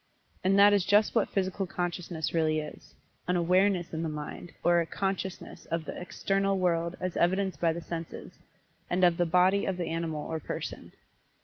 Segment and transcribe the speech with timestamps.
[0.43, 2.95] And that is just what Physical Consciousness really is
[3.27, 7.71] an "awareness" in the mind, or a "consciousness" of the "external" world as evidenced by
[7.71, 8.39] the senses;
[8.89, 10.93] and of the "body" of the animal or person.